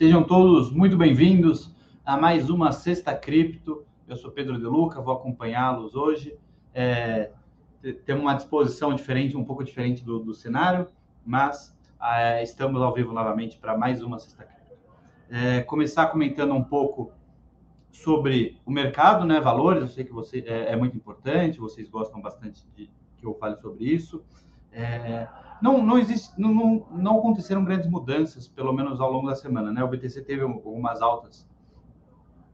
[0.00, 1.76] Sejam todos muito bem-vindos
[2.06, 3.84] a mais uma Sexta Cripto.
[4.08, 6.38] Eu sou Pedro De Luca, vou acompanhá-los hoje.
[6.72, 7.32] É,
[8.06, 10.88] temos uma disposição diferente, um pouco diferente do, do cenário,
[11.22, 14.74] mas é, estamos ao vivo novamente para mais uma Sexta Cripto.
[15.28, 17.12] É, começar comentando um pouco
[17.92, 19.82] sobre o mercado, né, valores.
[19.82, 23.56] Eu sei que você é, é muito importante, vocês gostam bastante de que eu fale
[23.56, 24.24] sobre isso.
[25.60, 29.70] Não, não, existe, não, não, não, aconteceram grandes mudanças, pelo menos ao longo da semana.
[29.70, 29.82] Né?
[29.84, 31.46] O BTC teve algumas altas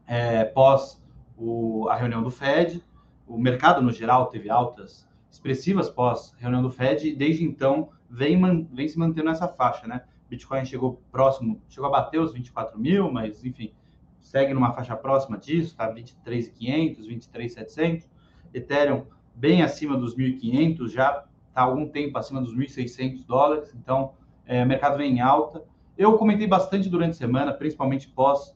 [0.06, 1.02] é, pós
[1.36, 2.82] o, a reunião do Fed,
[3.26, 8.64] o mercado no geral teve altas expressivas pós reunião do Fed, e desde então vem,
[8.72, 9.86] vem se mantendo nessa faixa.
[9.86, 10.02] Né?
[10.28, 13.72] Bitcoin chegou próximo, chegou a bater os 24 mil, mas enfim,
[14.20, 18.08] segue numa faixa próxima disso, está 23.500, 23.700.
[18.54, 21.24] Ethereum bem acima dos 1.500, já
[21.56, 24.12] está algum tempo acima dos 1.600 dólares, então
[24.44, 25.64] é, o mercado vem em alta.
[25.96, 28.54] Eu comentei bastante durante a semana, principalmente pós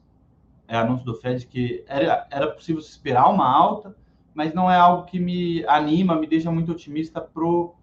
[0.67, 3.97] é, anúncio do Fed, que era, era possível se esperar uma alta,
[4.35, 7.73] mas não é algo que me anima, me deixa muito otimista para o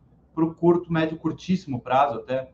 [0.57, 2.53] curto, médio, curtíssimo prazo até.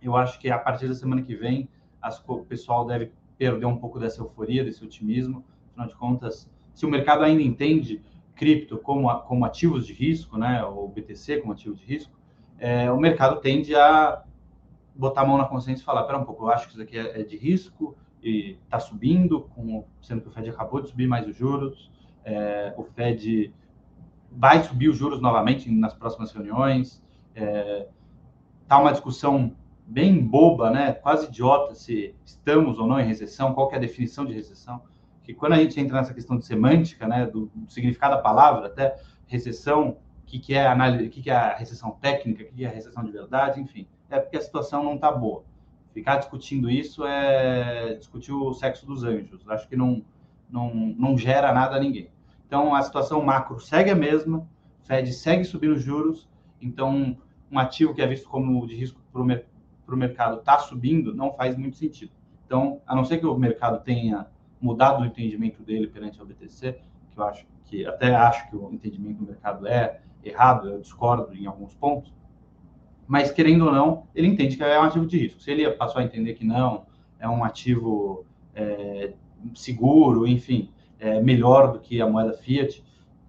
[0.00, 1.68] Eu acho que a partir da semana que vem
[2.00, 5.44] as, o pessoal deve perder um pouco dessa euforia, desse otimismo.
[5.72, 8.00] Afinal de contas, se o mercado ainda entende
[8.34, 12.12] cripto como, como ativos de risco, né, ou BTC como ativo de risco,
[12.58, 14.22] é, o mercado tende a
[14.94, 16.98] botar a mão na consciência e falar, pera um pouco, eu acho que isso aqui
[16.98, 21.06] é, é de risco e está subindo, com, sendo que o Fed acabou de subir
[21.06, 21.90] mais os juros,
[22.24, 23.52] é, o Fed
[24.30, 27.02] vai subir os juros novamente nas próximas reuniões,
[27.34, 27.86] é,
[28.66, 29.54] tá uma discussão
[29.86, 34.24] bem boba, né, quase idiota, se estamos ou não em recessão, qual é a definição
[34.24, 34.82] de recessão,
[35.24, 38.66] que quando a gente entra nessa questão de semântica, né, do, do significado da palavra,
[38.66, 38.94] até
[39.26, 42.64] recessão, o que, que é análise, que, que é a recessão técnica, o que, que
[42.64, 45.42] é a recessão de verdade, enfim, é porque a situação não está boa.
[45.92, 49.48] Ficar discutindo isso é discutir o sexo dos anjos.
[49.48, 50.04] Acho que não,
[50.50, 52.10] não, não gera nada a ninguém.
[52.46, 54.46] Então, a situação macro segue a mesma,
[54.84, 56.28] Fed segue subindo os juros,
[56.60, 57.16] então
[57.50, 61.56] um ativo que é visto como de risco para o mercado está subindo, não faz
[61.56, 62.12] muito sentido.
[62.44, 64.26] Então, a não ser que o mercado tenha
[64.64, 66.72] mudado o entendimento dele perante a BTC,
[67.12, 71.34] que eu acho que até acho que o entendimento do mercado é errado, eu discordo
[71.34, 72.10] em alguns pontos,
[73.06, 75.40] mas querendo ou não, ele entende que é um ativo de risco.
[75.40, 76.86] Se ele passou a entender que não,
[77.18, 79.12] é um ativo é,
[79.54, 82.82] seguro, enfim, é melhor do que a moeda fiat,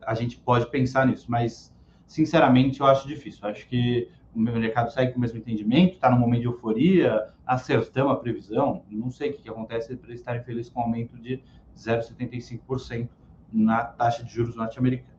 [0.06, 1.75] a gente pode pensar nisso, mas
[2.07, 3.41] sinceramente eu acho difícil.
[3.44, 7.28] Eu acho que o mercado segue com o mesmo entendimento, está num momento de euforia,
[7.45, 10.83] acertamos a previsão, não sei o que, que acontece para eles estarem felizes com um
[10.83, 11.41] aumento de
[11.78, 13.09] 0,75%
[13.51, 15.16] na taxa de juros norte-americana.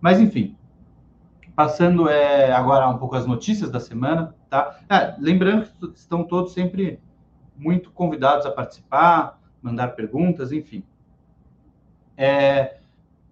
[0.00, 0.56] Mas, enfim,
[1.56, 4.78] passando é, agora um pouco as notícias da semana, tá?
[4.88, 7.00] É, lembrando que estão todos sempre
[7.56, 10.84] muito convidados a participar, mandar perguntas, enfim.
[12.16, 12.78] É,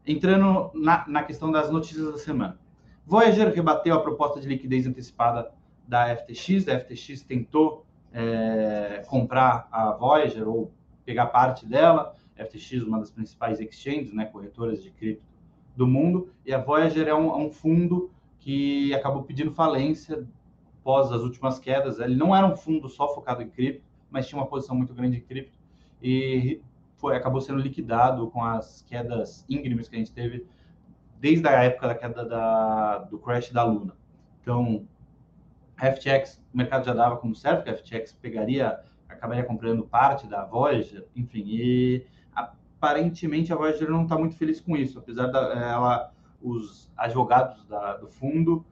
[0.04, 2.58] entrando na, na questão das notícias da semana.
[3.06, 5.52] Voyager rebateu a proposta de liquidez antecipada
[5.86, 6.68] da FTX.
[6.68, 7.85] A FTX tentou
[8.18, 10.72] é, comprar a Voyager ou
[11.04, 12.16] pegar parte dela.
[12.34, 15.24] FTX, uma das principais exchanges, né, corretoras de cripto
[15.74, 20.26] do mundo, e a Voyager é um, é um fundo que acabou pedindo falência
[20.80, 21.98] após as últimas quedas.
[21.98, 25.18] Ele não era um fundo só focado em cripto, mas tinha uma posição muito grande
[25.18, 25.58] em cripto
[26.02, 26.62] e
[26.96, 30.46] foi acabou sendo liquidado com as quedas íngremes que a gente teve
[31.20, 33.94] desde a época da queda da, do crash da Luna.
[34.40, 34.86] Então,
[35.76, 40.44] FTX, o mercado já dava como certo que a FTX pegaria, acabaria comprando parte da
[40.44, 46.12] Voyager, enfim, e aparentemente a Voyager não está muito feliz com isso, apesar da ela,
[46.40, 48.64] os advogados da, do fundo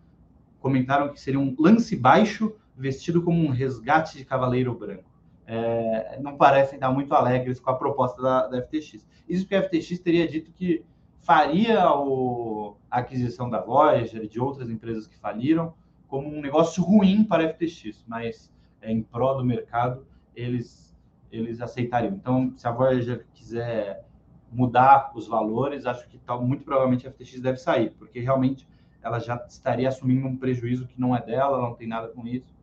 [0.61, 5.05] comentaram que seria um lance baixo vestido como um resgate de cavaleiro branco.
[5.47, 9.07] É, não parecem estar muito alegres com a proposta da, da FTX.
[9.29, 10.83] Isso porque a FTX teria dito que
[11.21, 15.75] faria o, a aquisição da Voyager de outras empresas que faliram
[16.09, 20.97] como um negócio ruim para a FTX, mas é, em prol do mercado eles,
[21.31, 22.15] eles aceitariam.
[22.15, 24.05] Então, se a Voyager quiser
[24.51, 28.67] mudar os valores, acho que muito provavelmente a FTX deve sair, porque realmente
[29.03, 32.55] ela já estaria assumindo um prejuízo que não é dela, não tem nada com isso.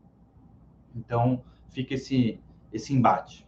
[0.95, 2.39] Então, fica esse,
[2.73, 3.47] esse embate.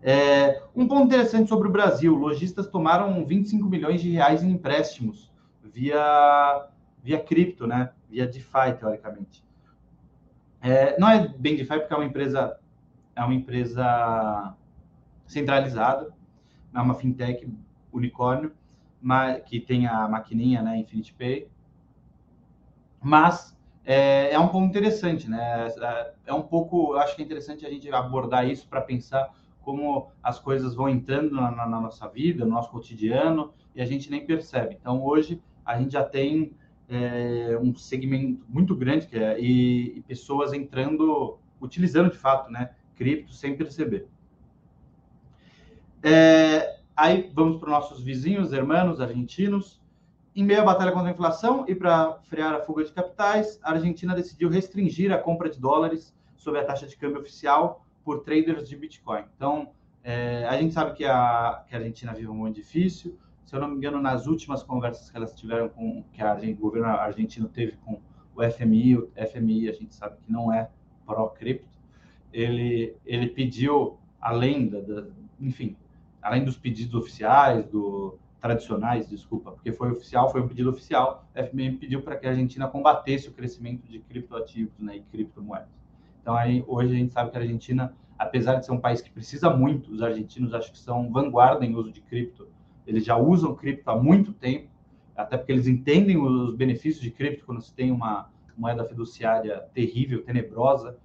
[0.00, 5.32] É, um ponto interessante sobre o Brasil: lojistas tomaram 25 milhões de reais em empréstimos
[5.74, 6.68] via,
[7.04, 7.90] via cripto, né?
[8.08, 9.44] Via DeFi, teoricamente.
[10.62, 12.58] É, não é bem DeFi porque é uma empresa
[13.14, 14.56] é uma empresa
[15.26, 16.12] centralizada,
[16.74, 17.46] é uma fintech
[17.92, 18.52] unicórnio,
[19.00, 21.48] mas, que tem a maquininha, né, Infinity Pay.
[23.00, 25.68] Mas é, é um ponto interessante, né?
[25.68, 29.30] É, é um pouco, acho que é interessante a gente abordar isso para pensar
[29.60, 34.10] como as coisas vão entrando na, na nossa vida, no nosso cotidiano, e a gente
[34.10, 34.76] nem percebe.
[34.80, 36.52] Então, hoje, a gente já tem
[36.88, 42.70] é, um segmento muito grande que é, e, e, pessoas entrando, utilizando de fato, né,
[42.96, 44.06] cripto sem perceber.
[46.02, 49.82] É, aí vamos para os nossos vizinhos, hermanos argentinos.
[50.36, 53.70] Em meio à batalha contra a inflação e para frear a fuga de capitais, a
[53.70, 58.68] Argentina decidiu restringir a compra de dólares sob a taxa de câmbio oficial por traders
[58.68, 59.24] de Bitcoin.
[59.36, 59.70] Então,
[60.02, 63.60] é, a gente sabe que a, que a Argentina vive um momento difícil, se eu
[63.60, 67.48] não me engano, nas últimas conversas que elas tiveram com que a, o governo argentino
[67.48, 68.00] teve com
[68.34, 70.68] o FMI, o FMI a gente sabe que não é
[71.06, 71.78] pró-cripto,
[72.32, 75.06] ele, ele pediu, além da, da,
[75.40, 75.76] enfim,
[76.20, 81.42] além dos pedidos oficiais, do tradicionais, desculpa, porque foi oficial, foi um pedido oficial, o
[81.42, 85.68] FMI pediu para que a Argentina combatesse o crescimento de criptoativos né, e criptomoedas.
[86.20, 89.10] Então, aí, hoje a gente sabe que a Argentina, apesar de ser um país que
[89.10, 92.46] precisa muito, os argentinos acho que são vanguarda em uso de cripto
[92.86, 94.68] eles já usam cripto há muito tempo,
[95.16, 100.22] até porque eles entendem os benefícios de cripto quando se tem uma moeda fiduciária terrível,
[100.24, 100.98] tenebrosa.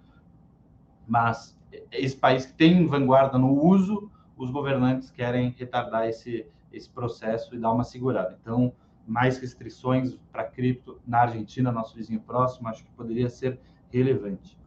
[1.07, 1.57] Mas
[1.91, 7.59] esse país que tem vanguarda no uso, os governantes querem retardar esse, esse processo e
[7.59, 8.37] dar uma segurada.
[8.41, 8.73] Então,
[9.07, 13.59] mais restrições para cripto na Argentina, nosso vizinho próximo, acho que poderia ser
[13.91, 14.57] relevante.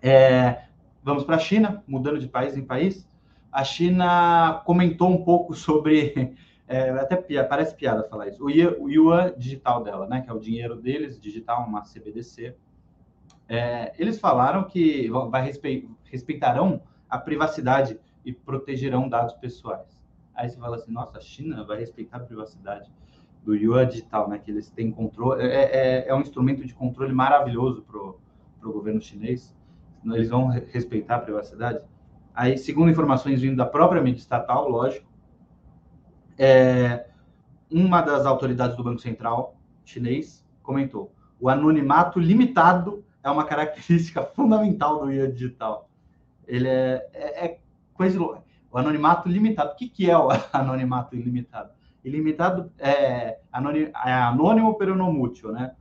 [0.00, 0.64] É,
[1.02, 3.07] vamos para a China, mudando de país em país
[3.58, 6.36] a China comentou um pouco sobre,
[6.68, 10.76] é, até parece piada falar isso, o yuan digital dela, né, que é o dinheiro
[10.76, 12.54] deles, digital, uma CBDC.
[13.48, 20.00] É, eles falaram que vai respe, respeitarão a privacidade e protegerão dados pessoais.
[20.36, 22.88] Aí você fala assim, nossa, a China vai respeitar a privacidade
[23.42, 27.12] do yuan digital, né, que eles têm controle, é, é, é um instrumento de controle
[27.12, 29.52] maravilhoso para o governo chinês.
[30.04, 31.80] Eles vão respeitar a privacidade.
[32.38, 35.04] Aí, segundo informações vindo da própria mídia estatal, lógico,
[36.38, 37.08] é,
[37.68, 45.00] uma das autoridades do Banco Central chinês comentou: o anonimato limitado é uma característica fundamental
[45.00, 45.90] do IA digital.
[46.46, 47.58] Ele é, é, é
[47.92, 48.22] coisa
[48.70, 49.72] O anonimato limitado.
[49.72, 51.72] O que, que é o anonimato ilimitado?
[52.04, 55.74] Ilimitado é, anônimo, é anônimo pero não mútil, né?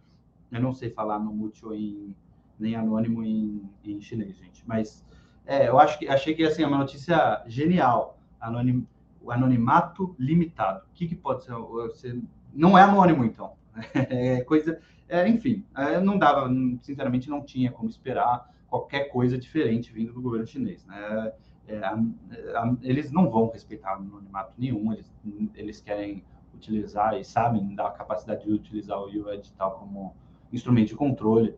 [0.52, 2.16] Eu não sei falar no mútil em
[2.60, 5.06] nem anônimo em, em chinês, gente, mas
[5.48, 8.20] é, eu acho que achei que assim, é uma notícia genial.
[8.40, 8.86] Anonim,
[9.22, 10.86] o anonimato limitado.
[10.86, 12.22] O que, que pode ser?
[12.54, 13.54] Não é anônimo, então.
[13.94, 14.80] É coisa.
[15.08, 16.50] É, enfim, é, não dava,
[16.82, 20.86] sinceramente, não tinha como esperar qualquer coisa diferente vindo do governo chinês.
[20.86, 21.32] Né?
[21.68, 25.10] É, a, eles não vão respeitar anonimato nenhum, eles,
[25.56, 30.14] eles querem utilizar e sabem da capacidade de utilizar o UI digital como
[30.52, 31.56] instrumento de controle.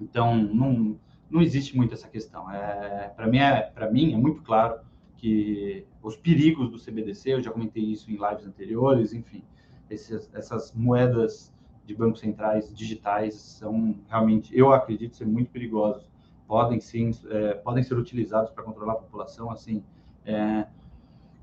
[0.00, 0.98] Então, não,
[1.30, 2.50] não existe muito essa questão.
[2.50, 4.80] É, para mim, é, mim é muito claro
[5.16, 9.42] que os perigos do CBDC, eu já comentei isso em lives anteriores, enfim,
[9.90, 11.52] esses, essas moedas
[11.84, 16.06] de bancos centrais digitais são realmente, eu acredito, ser muito perigosos.
[16.46, 19.50] Podem sim, é, podem ser utilizados para controlar a população.
[19.50, 19.82] Assim,
[20.24, 20.66] é,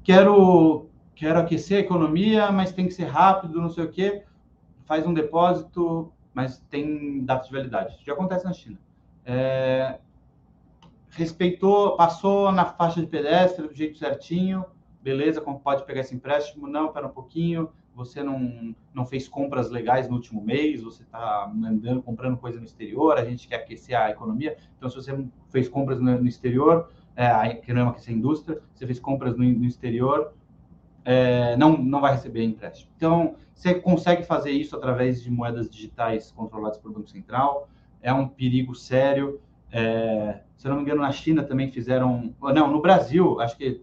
[0.04, 4.24] quero quero aquecer a economia, mas tem que ser rápido, não sei o quê.
[4.86, 7.96] Faz um depósito, mas tem data de validade.
[7.96, 8.78] Isso já acontece na China
[9.26, 10.00] é,
[11.12, 14.66] respeitou, passou na faixa de pedestre do jeito certinho,
[15.02, 16.68] beleza, como pode pegar esse empréstimo?
[16.68, 21.46] Não, espera um pouquinho, você não, não fez compras legais no último mês, você está
[21.46, 25.70] andando comprando coisa no exterior, a gente quer aquecer a economia, então se você fez
[25.70, 29.44] compras no, no exterior, é, que não é aquecer a indústria, você fez compras no,
[29.44, 30.34] no exterior,
[31.06, 32.92] é, não, não vai receber empréstimo.
[32.96, 37.70] Então, você consegue fazer isso através de moedas digitais controladas pelo Banco Central,
[38.04, 39.42] é um perigo sério.
[39.72, 42.36] É, se não me engano, na China também fizeram.
[42.40, 43.82] Não, no Brasil, acho que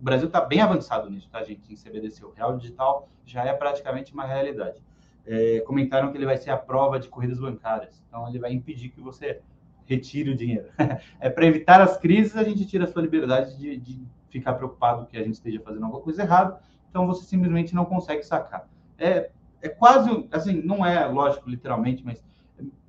[0.00, 1.72] o Brasil está bem avançado nisso, tá, gente?
[1.72, 2.24] Em CBDC.
[2.24, 4.82] O real digital já é praticamente uma realidade.
[5.26, 8.02] É, comentaram que ele vai ser a prova de corridas bancárias.
[8.08, 9.40] Então, ele vai impedir que você
[9.84, 10.68] retire o dinheiro.
[11.20, 15.06] é para evitar as crises, a gente tira a sua liberdade de, de ficar preocupado
[15.06, 16.58] que a gente esteja fazendo alguma coisa errada.
[16.88, 18.66] Então, você simplesmente não consegue sacar.
[18.96, 22.24] É, é quase, assim, não é lógico, literalmente, mas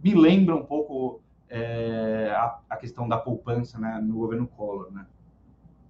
[0.03, 4.91] me lembra um pouco é, a, a, questão da poupança né, no governo Collor.
[4.91, 5.05] Né?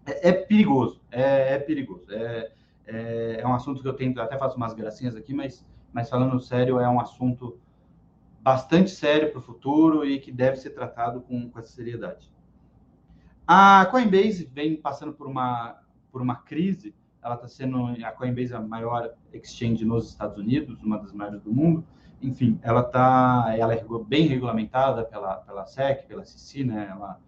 [0.05, 2.05] É, é perigoso, é, é perigoso.
[2.11, 2.51] É,
[2.87, 6.39] é, é, um assunto que eu tento, até faço umas gracinhas aqui, mas, mas falando
[6.39, 7.59] sério, é um assunto
[8.41, 12.29] bastante sério para o futuro e que deve ser tratado com, com essa seriedade.
[13.45, 15.77] A Coinbase vem passando por uma,
[16.11, 20.81] por uma crise, ela está sendo, a Coinbase é a maior exchange nos Estados Unidos,
[20.81, 21.83] uma das maiores do mundo,
[22.21, 26.87] enfim, ela tá, ela é bem regulamentada pela, pela SEC, pela SEC, né?
[26.91, 27.19] Ela,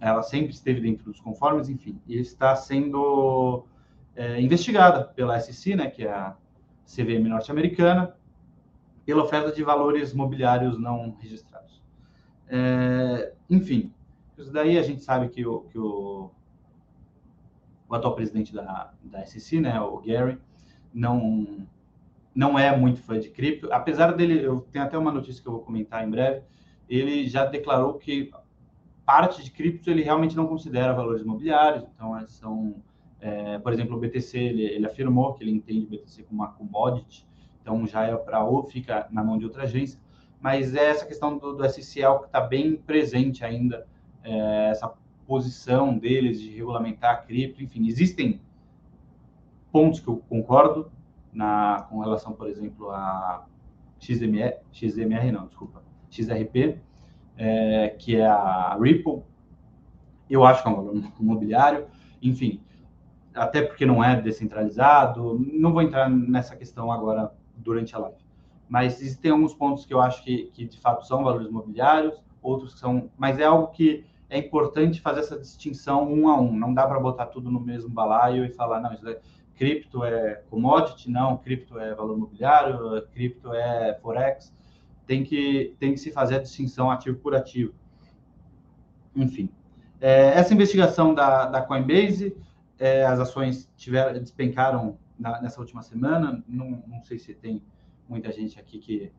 [0.00, 3.64] ela sempre esteve dentro dos conformes, enfim, e está sendo
[4.16, 6.34] é, investigada pela SEC, né, que é a
[6.86, 8.14] CVM norte-americana,
[9.04, 11.82] pela oferta de valores mobiliários não registrados.
[12.48, 13.92] É, enfim,
[14.38, 16.30] isso daí a gente sabe que o, que o,
[17.88, 20.38] o atual presidente da, da SEC, né, o Gary,
[20.92, 21.66] não
[22.40, 25.52] não é muito fã de cripto, apesar dele, eu tenho até uma notícia que eu
[25.52, 26.40] vou comentar em breve,
[26.88, 28.30] ele já declarou que
[29.04, 32.76] parte de criptos ele realmente não considera valores imobiliários, então é, são,
[33.20, 36.50] é, por exemplo, o BTC, ele, ele, afirmou que ele entende o BTC como uma
[36.50, 37.26] commodity,
[37.60, 40.00] então já é para ou fica na mão de outra agência,
[40.40, 43.86] mas é essa questão do, do SCL que está bem presente ainda,
[44.24, 44.90] é, essa
[45.26, 48.40] posição deles de regulamentar a cripto, enfim, existem
[49.70, 50.90] pontos que eu concordo
[51.32, 53.46] na, com relação, por exemplo, a
[53.98, 56.78] XMR, XMR não, desculpa, XRP,
[57.36, 59.22] é, que é a Ripple.
[60.28, 61.86] Eu acho que é um valor imobiliário,
[62.22, 62.60] enfim,
[63.34, 65.38] até porque não é descentralizado.
[65.52, 68.18] Não vou entrar nessa questão agora durante a live.
[68.68, 72.74] Mas existem alguns pontos que eu acho que, que de fato são valores imobiliários, outros
[72.74, 73.10] que são.
[73.16, 76.56] Mas é algo que é importante fazer essa distinção um a um.
[76.56, 79.04] Não dá para botar tudo no mesmo balaio e falar, não, isso
[79.60, 84.50] cripto é commodity, não, cripto é valor imobiliário, cripto é forex.
[85.06, 87.74] Tem que, tem que se fazer a distinção ativo por ativo.
[89.14, 89.50] Enfim,
[90.00, 92.34] é, essa investigação da, da Coinbase,
[92.78, 97.62] é, as ações tiveram, despencaram na, nessa última semana, não, não sei se tem
[98.08, 99.12] muita gente aqui que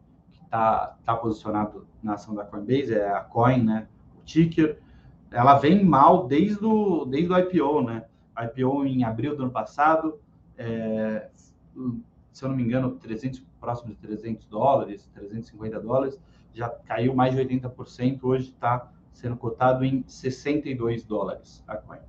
[0.44, 3.88] está tá posicionado na ação da Coinbase, é a Coin, né,
[4.20, 4.80] o ticker,
[5.30, 8.06] ela vem mal desde o, desde o IPO, né,
[8.36, 10.20] IPO em abril do ano passado,
[10.58, 11.30] é,
[12.32, 16.20] se eu não me engano, 300 próximo de 300 dólares, 350 dólares,
[16.54, 22.00] já caiu mais de 80%, hoje está sendo cotado em 62 dólares a coin.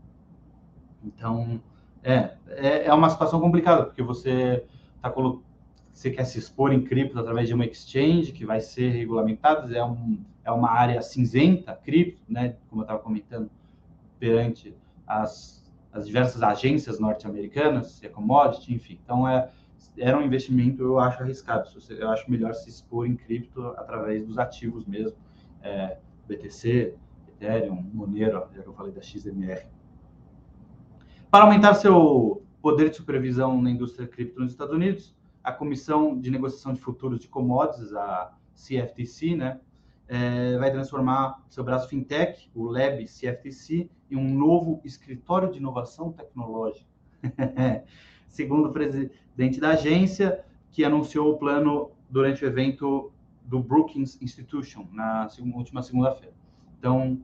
[1.05, 1.61] Então,
[2.03, 4.65] é, é, é uma situação complicada, porque você
[5.01, 5.13] tá
[5.93, 9.85] você quer se expor em cripto através de uma exchange que vai ser regulamentada, é,
[9.85, 13.51] um, é uma área cinzenta, cripto, né, como eu estava comentando,
[14.19, 14.75] perante
[15.07, 15.62] as,
[15.93, 18.99] as diversas agências norte-americanas, se é commodity, enfim.
[19.05, 19.51] Então, é,
[19.99, 21.69] era um investimento, eu acho arriscado.
[21.91, 25.17] Eu acho melhor se expor em cripto através dos ativos mesmo,
[25.63, 26.95] é, BTC,
[27.29, 29.67] Ethereum, Monero, já que eu falei da XMR.
[31.31, 36.31] Para aumentar seu poder de supervisão na indústria cripto nos Estados Unidos, a Comissão de
[36.31, 39.61] Negociação de Futuros de Commodities, a CFTC, né,
[40.13, 46.13] é, vai transformar seu braço fintech, o Lab CFTC, em um novo escritório de inovação
[46.13, 46.87] tecnológica.
[48.29, 53.11] Segundo o presidente da agência, que anunciou o plano durante o evento
[53.45, 56.35] do Brookings Institution, na última segunda-feira.
[56.79, 57.19] Então,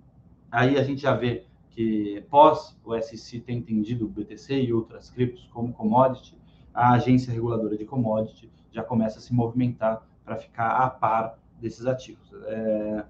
[0.50, 5.10] aí a gente já vê que, pós o SEC ter entendido o BTC e outras
[5.10, 6.38] criptos como commodity,
[6.72, 11.86] a agência reguladora de commodity já começa a se movimentar para ficar a par desses
[11.86, 12.32] ativos.
[12.46, 13.04] É...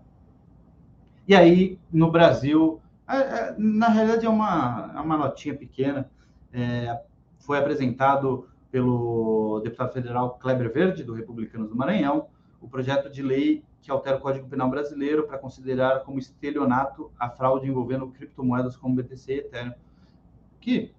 [1.26, 6.11] E aí, no Brasil, é, é, na realidade é uma, é uma notinha pequena,
[6.52, 7.00] é,
[7.38, 12.28] foi apresentado pelo deputado federal Kleber Verde, do Republicanos do Maranhão,
[12.61, 17.31] o projeto de lei que altera o Código Penal brasileiro para considerar como estelionato a
[17.31, 19.73] fraude envolvendo criptomoedas como BTC e Ethereum,
[20.61, 20.93] que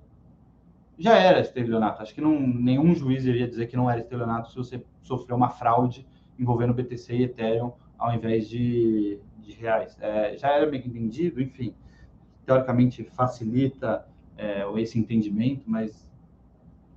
[0.97, 2.01] já era estelionato.
[2.01, 5.49] Acho que não, nenhum juiz iria dizer que não era estelionato se você sofreu uma
[5.49, 6.07] fraude
[6.39, 9.95] envolvendo BTC e Ethereum ao invés de, de reais.
[9.99, 11.75] É, já era meio entendido, enfim,
[12.45, 16.09] teoricamente facilita é, esse entendimento, mas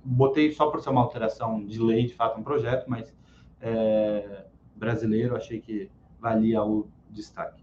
[0.03, 3.13] botei só por ser uma alteração de lei, de fato, um projeto, mas
[3.61, 4.45] é,
[4.75, 7.61] brasileiro, achei que valia o destaque.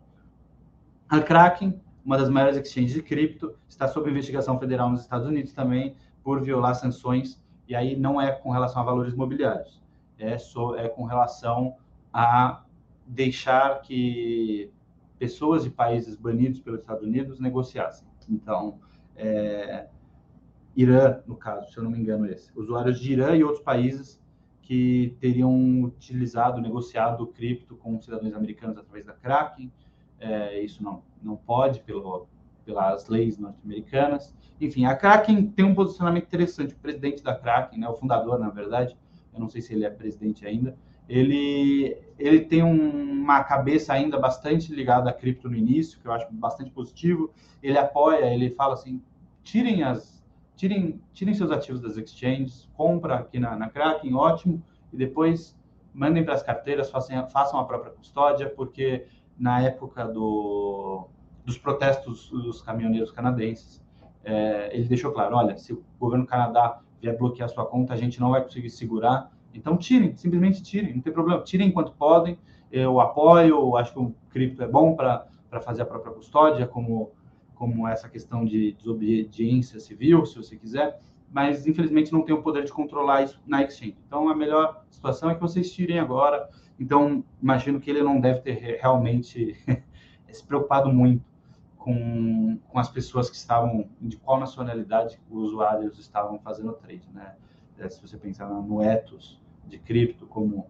[1.08, 5.52] A Kraken, uma das maiores exchanges de cripto, está sob investigação federal nos Estados Unidos
[5.52, 9.80] também por violar sanções, e aí não é com relação a valores imobiliários,
[10.20, 11.76] é, só, é com relação
[12.12, 12.62] a
[13.06, 14.70] deixar que
[15.18, 18.06] pessoas de países banidos pelos Estados Unidos negociassem.
[18.28, 18.78] Então,
[19.16, 19.88] é,
[20.76, 22.50] Irã, no caso, se eu não me engano, esse.
[22.56, 24.20] Usuários de Irã e outros países
[24.62, 29.72] que teriam utilizado, negociado cripto com cidadãos americanos através da Kraken.
[30.20, 32.28] É, isso não, não pode, pelo,
[32.64, 34.34] pelas leis norte-americanas.
[34.60, 36.74] Enfim, a Kraken tem um posicionamento interessante.
[36.74, 38.96] O presidente da Kraken, né, o fundador, na verdade,
[39.32, 40.76] eu não sei se ele é presidente ainda,
[41.08, 46.12] ele, ele tem um, uma cabeça ainda bastante ligada a cripto no início, que eu
[46.12, 47.32] acho bastante positivo.
[47.60, 49.02] Ele apoia, ele fala assim,
[49.42, 50.20] tirem as
[50.54, 55.58] tirem, tirem seus ativos das exchanges, compra aqui na, na Kraken, ótimo, e depois
[55.92, 59.06] mandem para as carteiras, façam, façam a própria custódia, porque
[59.38, 61.08] na época do
[61.44, 63.82] dos protestos dos caminhoneiros canadenses.
[64.22, 67.96] É, ele deixou claro: olha, se o governo do Canadá vier bloquear sua conta, a
[67.96, 69.32] gente não vai conseguir segurar.
[69.54, 71.42] Então tirem, simplesmente tirem, não tem problema.
[71.42, 72.38] Tirem enquanto podem.
[72.70, 75.26] Eu apoio, acho que o cripto é bom para
[75.62, 77.10] fazer a própria custódia, como,
[77.54, 81.00] como essa questão de desobediência civil, se você quiser
[81.32, 83.96] mas infelizmente não tem o poder de controlar isso na exchange.
[84.06, 86.48] Então a melhor situação é que vocês tirem agora.
[86.78, 89.56] Então imagino que ele não deve ter realmente
[90.30, 91.24] se preocupado muito
[91.80, 97.34] com, com as pessoas que estavam de qual nacionalidade os usuários estavam fazendo trade, né?
[97.78, 100.66] É, se você pensar no ethos de cripto como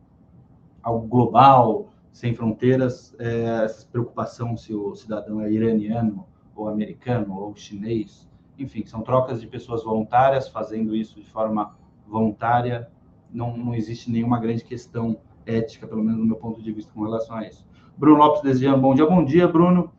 [0.83, 7.55] algo global, sem fronteiras, é, essa preocupação se o cidadão é iraniano ou americano ou
[7.55, 8.31] chinês
[8.63, 11.75] enfim, são trocas de pessoas voluntárias fazendo isso de forma
[12.07, 12.91] voluntária.
[13.33, 17.03] Não, não existe nenhuma grande questão ética, pelo menos do meu ponto de vista, com
[17.03, 17.67] relação a isso.
[17.97, 19.07] Bruno Lopes desejando bom dia.
[19.07, 19.91] Bom dia, Bruno.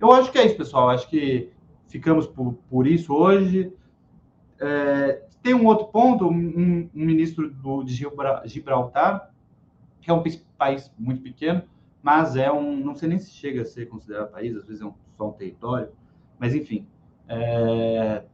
[0.00, 0.90] Eu acho que é isso, pessoal.
[0.90, 1.50] Acho que
[1.88, 3.72] ficamos por, por isso hoje.
[4.60, 7.94] É, tem um outro ponto, um, um ministro do, de
[8.44, 9.30] Gibraltar,
[10.00, 10.22] que é um
[10.58, 11.62] país muito pequeno,
[12.02, 14.84] mas é um, não sei nem se chega a ser considerado país, às vezes é
[14.84, 15.88] um, só um território,
[16.38, 16.86] mas enfim,
[17.28, 18.24] é,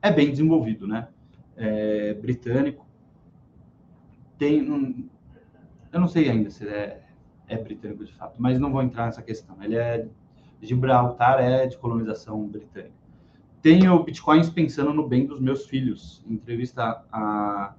[0.00, 1.08] é bem desenvolvido, né?
[1.56, 2.86] É, britânico.
[4.38, 5.08] Tem, um,
[5.92, 7.02] eu não sei ainda se é,
[7.48, 9.56] é britânico de fato, mas não vou entrar nessa questão.
[9.62, 10.08] Ele é
[10.62, 12.94] Gibraltar é de colonização britânica.
[13.60, 16.24] Tenho bitcoins pensando no bem dos meus filhos.
[16.26, 17.74] Em entrevista a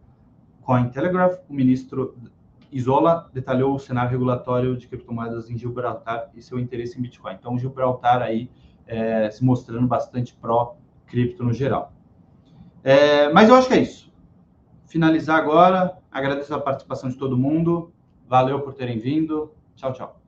[0.61, 2.15] Cointelegraph, o ministro
[2.71, 7.35] Isola detalhou o cenário regulatório de criptomoedas em Gibraltar e seu interesse em Bitcoin.
[7.35, 8.49] Então, Gibraltar aí
[8.87, 11.93] é, se mostrando bastante pró-cripto no geral.
[12.83, 14.11] É, mas eu acho que é isso.
[14.87, 15.97] Finalizar agora.
[16.11, 17.93] Agradeço a participação de todo mundo.
[18.27, 19.51] Valeu por terem vindo.
[19.75, 20.22] Tchau, tchau.